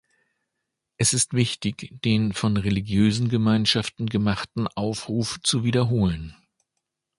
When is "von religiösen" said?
2.33-3.29